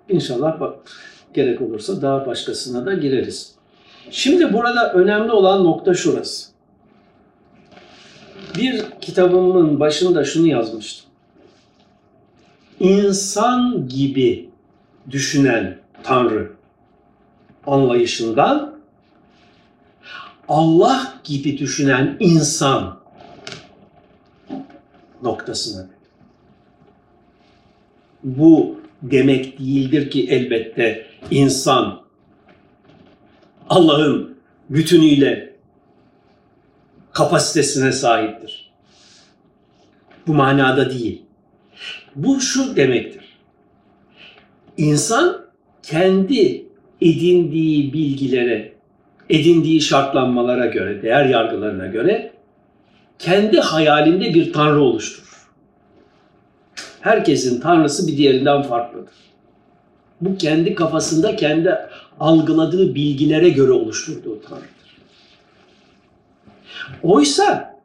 [0.08, 0.74] İnşallah bak,
[1.34, 3.54] gerek olursa daha başkasına da gireriz.
[4.10, 6.50] Şimdi burada önemli olan nokta şurası.
[8.58, 11.10] Bir kitabımın başında şunu yazmıştım.
[12.80, 14.51] İnsan gibi
[15.10, 16.52] düşünen Tanrı
[17.66, 18.78] anlayışından
[20.48, 23.00] Allah gibi düşünen insan
[25.22, 25.88] noktasına.
[28.24, 32.02] Bu demek değildir ki elbette insan
[33.68, 34.38] Allah'ın
[34.70, 35.56] bütünüyle
[37.12, 38.72] kapasitesine sahiptir.
[40.26, 41.22] Bu manada değil.
[42.14, 43.21] Bu şu demektir.
[44.76, 45.44] İnsan
[45.82, 46.66] kendi
[47.00, 48.72] edindiği bilgilere,
[49.30, 52.32] edindiği şartlanmalara göre, değer yargılarına göre
[53.18, 55.48] kendi hayalinde bir tanrı oluşturur.
[57.00, 59.14] Herkesin tanrısı bir diğerinden farklıdır.
[60.20, 61.78] Bu kendi kafasında kendi
[62.20, 64.68] algıladığı bilgilere göre oluşturduğu tanrıdır.
[67.02, 67.78] Oysa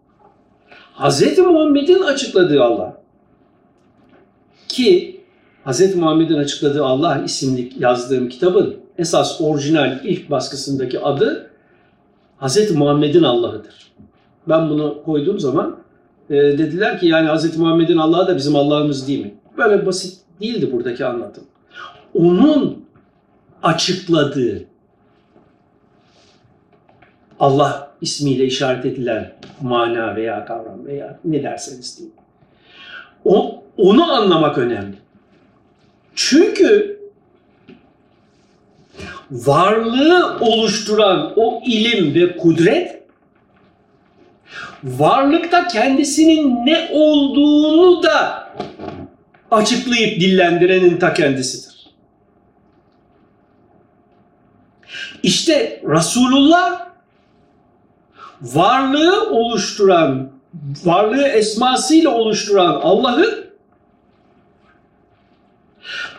[0.94, 1.38] Hz.
[1.38, 3.02] Muhammed'in açıkladığı Allah
[4.68, 5.17] ki
[5.68, 5.96] Hz.
[5.96, 11.52] Muhammed'in açıkladığı Allah isimli yazdığım kitabın esas orijinal ilk baskısındaki adı
[12.42, 12.76] Hz.
[12.76, 13.92] Muhammed'in Allah'ıdır.
[14.50, 15.78] Ben bunu koyduğum zaman
[16.30, 17.58] e, dediler ki yani Hz.
[17.58, 19.34] Muhammed'in Allah'ı da bizim Allah'ımız değil mi?
[19.58, 21.44] Böyle basit değildi buradaki anlatım.
[22.14, 22.86] Onun
[23.64, 24.64] açıkladığı
[27.40, 32.14] Allah ismiyle işaret edilen mana veya kavram veya ne derseniz deyin.
[33.26, 34.96] O, onu anlamak önemli.
[36.18, 37.00] Çünkü
[39.32, 43.04] varlığı oluşturan o ilim ve kudret
[44.84, 48.50] varlıkta kendisinin ne olduğunu da
[49.52, 51.94] açıklayıp dillendirenin ta kendisidir.
[55.24, 56.88] İşte Resulullah
[58.42, 60.30] varlığı oluşturan,
[60.84, 63.47] varlığı esmasıyla oluşturan Allah'ın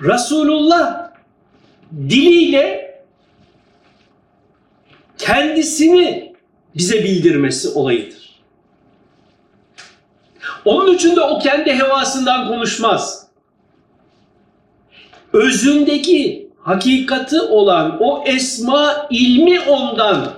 [0.03, 1.11] Resulullah
[1.92, 2.88] diliyle
[5.18, 6.34] kendisini
[6.76, 8.40] bize bildirmesi olayıdır.
[10.64, 13.26] Onun için de o kendi hevasından konuşmaz.
[15.32, 20.32] Özündeki hakikati olan o esma ilmi ondan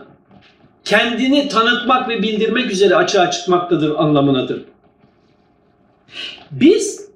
[0.85, 4.65] kendini tanıtmak ve bildirmek üzere açığa çıkmaktadır anlamınadır.
[6.51, 7.10] Biz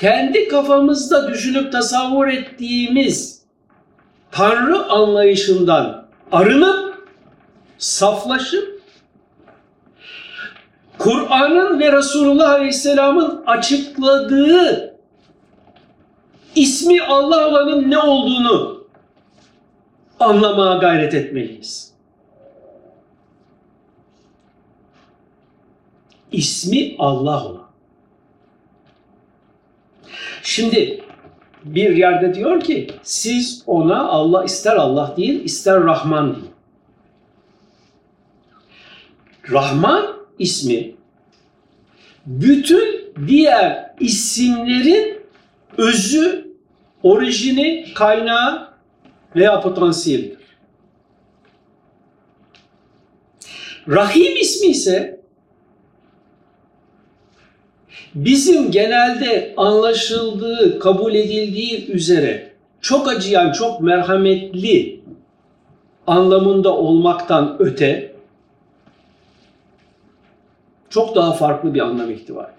[0.00, 3.42] kendi kafamızda düşünüp tasavvur ettiğimiz
[4.30, 7.08] Tanrı anlayışından arınıp
[7.78, 8.82] saflaşıp
[10.98, 14.94] Kur'an'ın ve Resulullah Aleyhisselam'ın açıkladığı
[16.54, 18.84] ismi Allah olanın ne olduğunu
[20.20, 21.92] anlamaya gayret etmeliyiz.
[26.32, 27.67] İsmi Allah olan.
[30.42, 31.04] Şimdi
[31.64, 36.48] bir yerde diyor ki siz ona Allah ister Allah değil ister Rahman deyin.
[39.52, 40.06] Rahman
[40.38, 40.94] ismi
[42.26, 45.18] bütün diğer isimlerin
[45.76, 46.54] özü,
[47.02, 48.68] orijini, kaynağı
[49.36, 50.38] veya potansiyelidir.
[53.88, 55.17] Rahim ismi ise
[58.14, 65.00] bizim genelde anlaşıldığı, kabul edildiği üzere çok acıyan, çok merhametli
[66.06, 68.12] anlamında olmaktan öte
[70.90, 72.58] çok daha farklı bir anlam ihtiva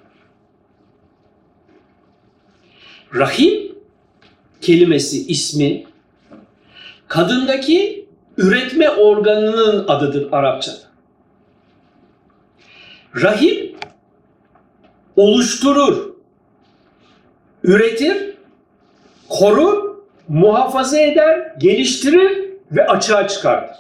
[3.15, 3.75] Rahim
[4.61, 5.85] kelimesi, ismi
[7.07, 8.05] kadındaki
[8.37, 10.89] üretme organının adıdır Arapçada.
[13.15, 13.68] Rahim
[15.19, 16.13] oluşturur,
[17.63, 18.37] üretir,
[19.29, 19.95] korur,
[20.27, 23.77] muhafaza eder, geliştirir ve açığa çıkartır.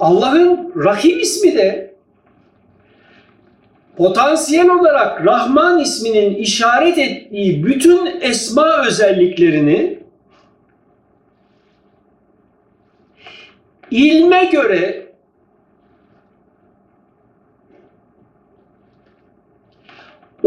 [0.00, 1.94] Allah'ın Rahim ismi de
[3.96, 9.98] potansiyel olarak Rahman isminin işaret ettiği bütün esma özelliklerini
[13.90, 15.07] ilme göre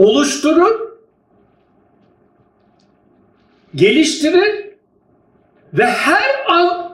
[0.01, 0.79] oluşturur,
[3.75, 4.69] geliştirir
[5.73, 6.91] ve her an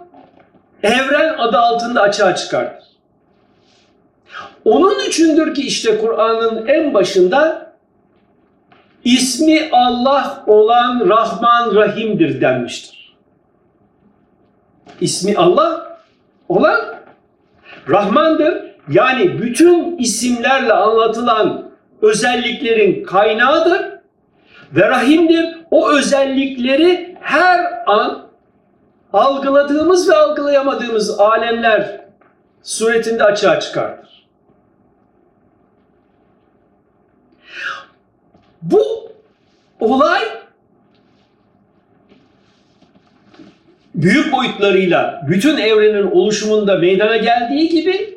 [0.83, 2.87] evren adı altında açığa çıkartır.
[4.65, 7.71] Onun içindir ki işte Kur'an'ın en başında
[9.03, 13.17] ismi Allah olan Rahman Rahim'dir denmiştir.
[15.01, 15.99] İsmi Allah
[16.49, 16.81] olan
[17.89, 18.67] Rahman'dır.
[18.89, 21.66] Yani bütün isimlerle anlatılan
[22.09, 23.81] özelliklerin kaynağıdır
[24.71, 25.57] ve rahimdir.
[25.71, 28.27] O özellikleri her an
[29.13, 32.01] algıladığımız ve algılayamadığımız alemler
[32.63, 34.27] suretinde açığa çıkartır.
[38.61, 39.11] Bu
[39.79, 40.21] olay
[43.95, 48.16] büyük boyutlarıyla bütün evrenin oluşumunda meydana geldiği gibi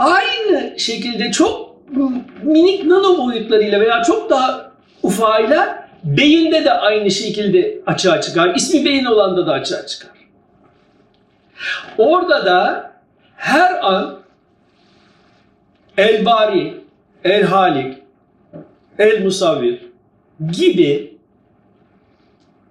[0.00, 1.76] aynı şekilde çok
[2.42, 4.72] minik nano boyutlarıyla veya çok daha
[5.02, 8.54] ufağıyla beyinde de aynı şekilde açığa çıkar.
[8.54, 10.10] İsmi beyin olanda da açığa çıkar.
[11.98, 12.92] Orada da
[13.36, 14.18] her an
[15.96, 16.74] El Bari,
[17.24, 17.98] El Halik,
[18.98, 19.78] El Musavvir
[20.52, 21.16] gibi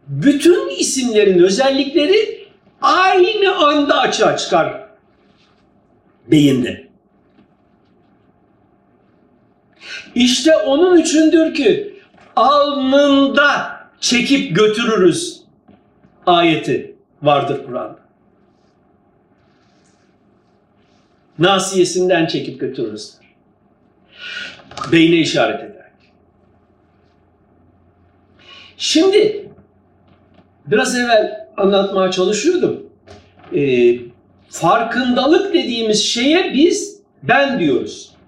[0.07, 2.47] bütün isimlerin özellikleri
[2.81, 4.89] aynı anda açığa çıkar
[6.27, 6.88] Beyinde.
[10.15, 11.93] İşte onun üçündür ki
[12.35, 15.41] alnında çekip götürürüz
[16.25, 17.99] ayeti vardır Kur'an'da.
[21.39, 23.13] Nasiyesinden çekip götürürüz.
[24.91, 25.91] Beyne işaret eder.
[28.77, 29.49] Şimdi
[30.65, 32.89] biraz evvel anlatmaya çalışıyordum.
[33.55, 33.97] Ee,
[34.49, 38.18] farkındalık dediğimiz şeye biz ben diyoruz.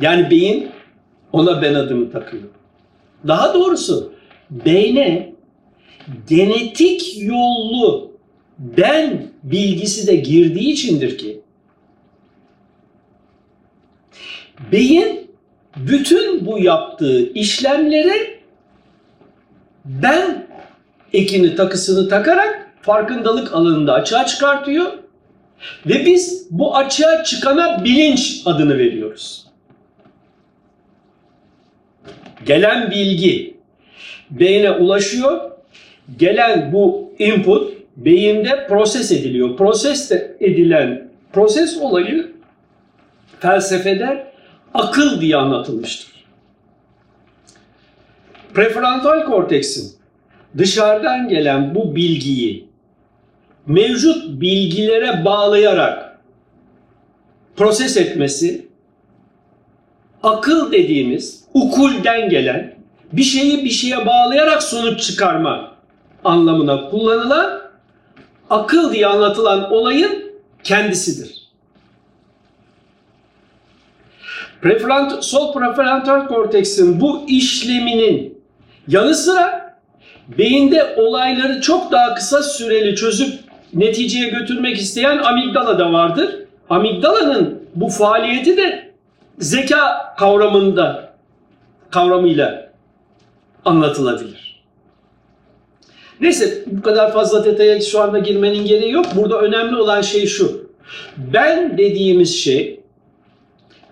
[0.00, 0.70] Yani beyin
[1.32, 2.42] ona ben adımı takıyor.
[3.26, 4.12] Daha doğrusu
[4.50, 5.32] beyne
[6.28, 8.10] genetik yollu
[8.58, 11.40] ben bilgisi de girdiği içindir ki
[14.72, 15.30] beyin
[15.76, 18.40] bütün bu yaptığı işlemleri
[19.84, 20.46] ben
[21.12, 24.92] ekini takısını takarak farkındalık alanında açığa çıkartıyor
[25.86, 29.39] ve biz bu açığa çıkana bilinç adını veriyoruz.
[32.46, 33.54] Gelen bilgi
[34.30, 35.50] beyne ulaşıyor.
[36.18, 39.56] Gelen bu input beyinde proses ediliyor.
[39.56, 42.32] Proses edilen proses olayı
[43.40, 44.26] felsefede
[44.74, 46.10] akıl diye anlatılmıştır.
[48.54, 49.92] Prefrontal korteksin
[50.58, 52.68] dışarıdan gelen bu bilgiyi
[53.66, 56.18] mevcut bilgilere bağlayarak
[57.56, 58.69] proses etmesi
[60.22, 62.74] akıl dediğimiz ukulden gelen
[63.12, 65.70] bir şeyi bir şeye bağlayarak sonuç çıkarma
[66.24, 67.60] anlamına kullanılan
[68.50, 70.32] akıl diye anlatılan olayın
[70.64, 71.40] kendisidir.
[74.62, 78.42] Prefront, sol prefrontal korteksin bu işleminin
[78.88, 79.76] yanı sıra
[80.38, 83.34] beyinde olayları çok daha kısa süreli çözüp
[83.74, 86.34] neticeye götürmek isteyen amigdala da vardır.
[86.70, 88.89] Amigdalanın bu faaliyeti de
[89.40, 91.12] zeka kavramında
[91.90, 92.72] kavramıyla
[93.64, 94.62] anlatılabilir.
[96.20, 99.06] Neyse bu kadar fazla detaya şu anda girmenin gereği yok.
[99.16, 100.70] Burada önemli olan şey şu.
[101.16, 102.80] Ben dediğimiz şey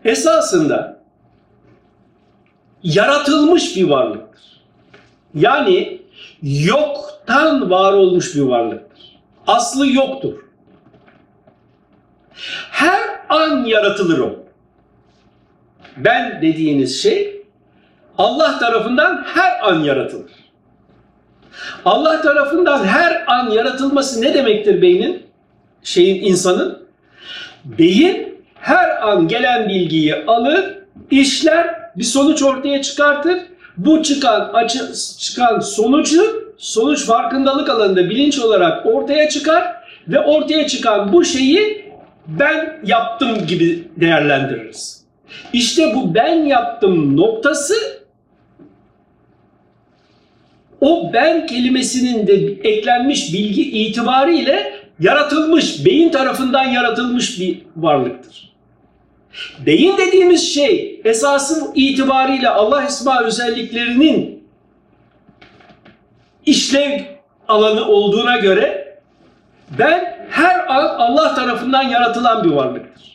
[0.05, 1.01] esasında
[2.83, 4.43] yaratılmış bir varlıktır.
[5.35, 6.01] Yani
[6.43, 9.19] yoktan var olmuş bir varlıktır.
[9.47, 10.35] Aslı yoktur.
[12.71, 14.48] Her an yaratılır o.
[16.05, 17.43] Ben dediğiniz şey
[18.19, 20.31] Allah tarafından her an yaratılır.
[21.85, 25.23] Allah tarafından her an yaratılması ne demektir beynin?
[25.83, 26.79] Şeyin insanın
[27.65, 30.79] beyin her an gelen bilgiyi alır,
[31.11, 33.39] işler, bir sonuç ortaya çıkartır.
[33.77, 34.79] Bu çıkan açı,
[35.19, 39.77] çıkan sonucu sonuç farkındalık alanında bilinç olarak ortaya çıkar
[40.09, 41.89] ve ortaya çıkan bu şeyi
[42.27, 44.98] ben yaptım gibi değerlendiririz.
[45.53, 47.75] İşte bu ben yaptım noktası
[50.81, 52.35] o ben kelimesinin de
[52.71, 58.53] eklenmiş bilgi itibariyle yaratılmış, beyin tarafından yaratılmış bir varlıktır.
[59.67, 64.45] Beyin dediğimiz şey esasın itibariyle Allah isma özelliklerinin
[66.47, 67.01] işlev
[67.49, 68.99] alanı olduğuna göre
[69.79, 73.08] ben her an Allah tarafından yaratılan bir varlıktır.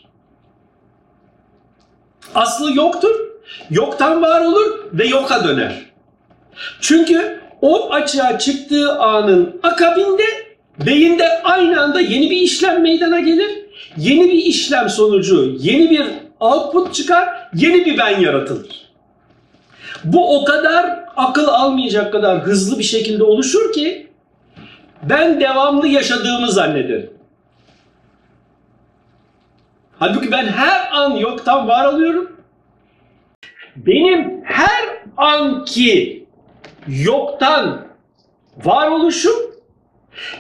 [2.36, 3.15] Aslı yoktur,
[3.69, 5.86] yoktan var olur ve yoka döner.
[6.81, 10.23] Çünkü o açığa çıktığı anın akabinde
[10.86, 13.51] beyinde aynı anda yeni bir işlem meydana gelir.
[13.97, 16.05] Yeni bir işlem sonucu yeni bir
[16.39, 18.84] output çıkar, yeni bir ben yaratılır.
[20.03, 24.07] Bu o kadar akıl almayacak kadar hızlı bir şekilde oluşur ki
[25.09, 27.09] ben devamlı yaşadığımı zannederim.
[30.04, 32.38] Halbuki ben her an yoktan var oluyorum.
[33.76, 34.84] Benim her
[35.18, 36.26] anki
[36.88, 37.88] yoktan
[38.64, 39.34] varoluşum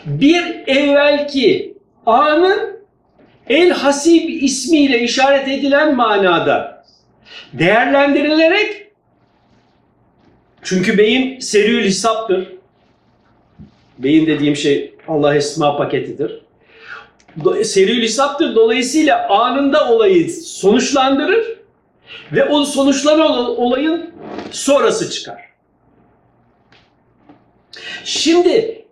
[0.05, 2.79] bir evvelki anın
[3.49, 6.85] El Hasib ismiyle işaret edilen manada
[7.53, 8.87] değerlendirilerek
[10.63, 12.47] çünkü beyin seriül hesaptır.
[13.97, 16.42] Beyin dediğim şey Allah esma paketidir.
[17.63, 18.55] Seriül hesaptır.
[18.55, 21.59] Dolayısıyla anında olayı sonuçlandırır
[22.31, 24.13] ve o sonuçlanan olayın
[24.51, 25.41] sonrası çıkar.
[28.03, 28.85] Şimdi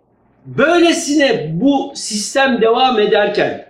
[0.46, 3.66] böylesine bu sistem devam ederken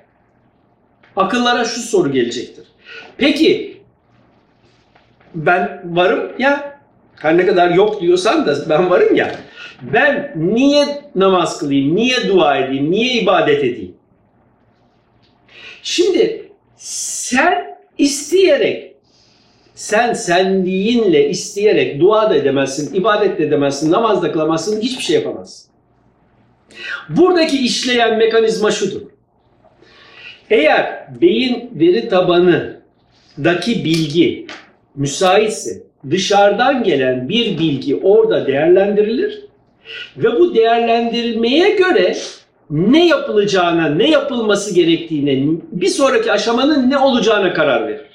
[1.17, 2.65] akıllara şu soru gelecektir.
[3.17, 3.83] Peki
[5.35, 6.81] ben varım ya
[7.17, 9.35] her ne kadar yok diyorsan da ben varım ya.
[9.83, 13.95] Ben niye namaz kılayım, niye dua edeyim, niye ibadet edeyim?
[15.83, 18.95] Şimdi sen isteyerek,
[19.75, 25.73] sen senliğinle isteyerek dua da edemezsin, ibadet de edemezsin, namaz da kılamazsın, hiçbir şey yapamazsın.
[27.09, 29.03] Buradaki işleyen mekanizma şudur.
[30.51, 34.47] Eğer beyin veri tabanındaki bilgi
[34.95, 39.45] müsaitse dışarıdan gelen bir bilgi orada değerlendirilir
[40.17, 42.17] ve bu değerlendirilmeye göre
[42.73, 48.07] ne yapılacağına, ne yapılması gerektiğine, bir sonraki aşamanın ne olacağına karar verir.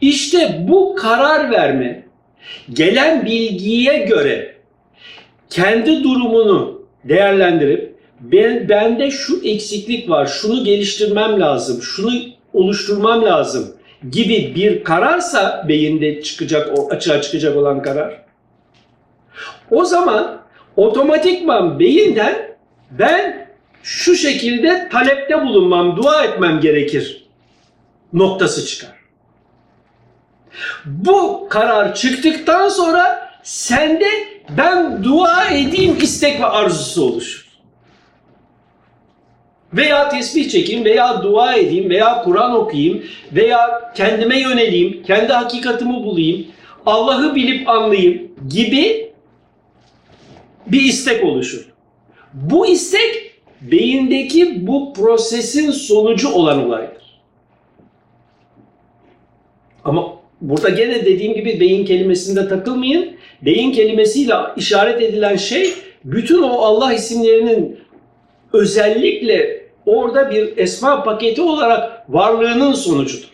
[0.00, 2.06] İşte bu karar verme
[2.72, 4.56] gelen bilgiye göre
[5.50, 12.12] kendi durumunu değerlendirip ben bende şu eksiklik var, şunu geliştirmem lazım, şunu
[12.52, 13.76] oluşturmam lazım
[14.10, 18.22] gibi bir kararsa beyinde çıkacak o açığa çıkacak olan karar.
[19.70, 20.40] O zaman
[20.76, 22.55] otomatikman beyinden
[22.90, 23.48] ben
[23.82, 27.26] şu şekilde talepte bulunmam, dua etmem gerekir
[28.12, 28.96] noktası çıkar.
[30.84, 34.08] Bu karar çıktıktan sonra sende
[34.58, 37.46] ben dua edeyim istek ve arzusu oluşur.
[39.72, 46.46] Veya tesbih çekeyim veya dua edeyim veya Kur'an okuyayım veya kendime yöneleyim, kendi hakikatimi bulayım,
[46.86, 49.12] Allah'ı bilip anlayayım gibi
[50.66, 51.75] bir istek oluşur.
[52.36, 57.20] Bu istek beyindeki bu prosesin sonucu olan olaydır.
[59.84, 63.16] Ama burada gene dediğim gibi beyin kelimesinde takılmayın.
[63.42, 65.74] Beyin kelimesiyle işaret edilen şey
[66.04, 67.80] bütün o Allah isimlerinin
[68.52, 73.30] özellikle orada bir esma paketi olarak varlığının sonucudur.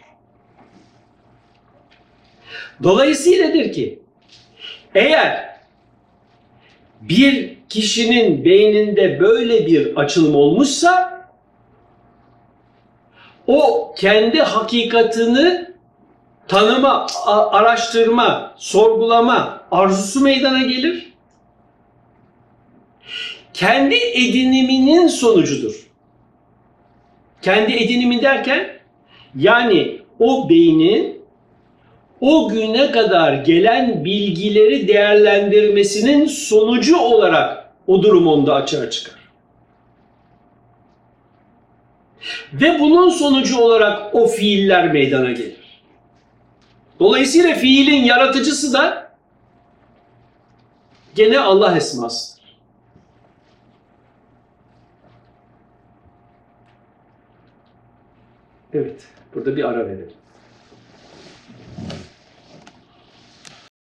[2.82, 3.98] Dolayısıyladır ki
[4.94, 5.51] eğer
[7.08, 11.12] bir kişinin beyninde böyle bir açılım olmuşsa
[13.46, 15.66] o kendi hakikatini
[16.48, 21.12] tanıma, araştırma, sorgulama arzusu meydana gelir.
[23.54, 25.90] Kendi ediniminin sonucudur.
[27.42, 28.68] Kendi edinimi derken
[29.34, 31.21] yani o beynin
[32.22, 39.22] o güne kadar gelen bilgileri değerlendirmesinin sonucu olarak o durum onda açığa çıkar.
[42.52, 45.82] Ve bunun sonucu olarak o fiiller meydana gelir.
[47.00, 49.12] Dolayısıyla fiilin yaratıcısı da
[51.14, 52.56] gene Allah esmasıdır.
[58.72, 59.02] Evet,
[59.34, 60.21] burada bir ara verelim.